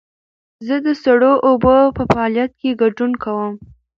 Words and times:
زه 0.67 0.75
د 0.85 0.87
سړو 1.03 1.33
اوبو 1.47 1.77
په 1.97 2.03
فعالیت 2.11 2.51
کې 2.59 2.77
ګډون 2.81 3.11
کوم. 3.23 3.53